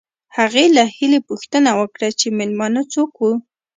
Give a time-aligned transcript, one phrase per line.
[0.37, 3.33] هغې له هیلې پوښتنه وکړه چې مېلمانه څوک وو